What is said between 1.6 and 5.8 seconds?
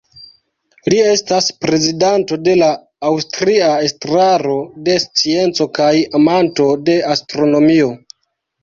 prezidanto de la Aŭstria Estraro de Scienco